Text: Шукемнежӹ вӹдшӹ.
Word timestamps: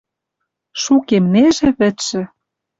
Шукемнежӹ 0.81 1.69
вӹдшӹ. 1.77 2.21